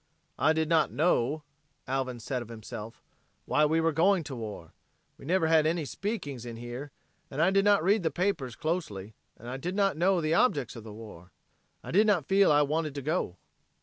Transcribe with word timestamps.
"I 0.39 0.53
did 0.53 0.67
not 0.67 0.89
know," 0.91 1.43
Alvin 1.87 2.19
said 2.19 2.41
of 2.41 2.47
himself, 2.49 3.03
"why 3.45 3.65
we 3.65 3.79
were 3.79 3.91
going 3.91 4.23
to 4.23 4.35
war. 4.35 4.73
We 5.15 5.25
never 5.27 5.45
had 5.45 5.67
any 5.67 5.85
speakings 5.85 6.43
in 6.43 6.55
here, 6.55 6.89
and 7.29 7.39
I 7.39 7.51
did 7.51 7.65
not 7.65 7.83
read 7.83 8.01
the 8.01 8.09
papers 8.09 8.55
closely, 8.55 9.13
and 9.37 9.61
did 9.61 9.75
not 9.75 9.97
know 9.97 10.19
the 10.19 10.33
objects 10.33 10.75
of 10.75 10.83
the 10.83 10.91
war. 10.91 11.29
I 11.83 11.91
did 11.91 12.07
not 12.07 12.25
feel 12.25 12.51
I 12.51 12.63
wanted 12.63 12.95
to 12.95 13.03
go." 13.03 13.37